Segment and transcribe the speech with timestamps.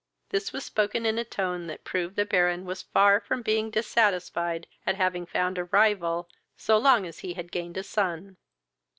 [0.29, 4.65] This was spoken in a tone that proved the Baron was far from being dissatisfied
[4.83, 6.27] at having found a rival,
[6.57, 8.37] so long as he had gained a son.